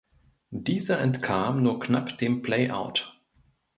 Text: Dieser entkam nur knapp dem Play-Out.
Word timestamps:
Dieser 0.49 0.99
entkam 0.99 1.61
nur 1.61 1.79
knapp 1.79 2.17
dem 2.17 2.41
Play-Out. 2.41 3.21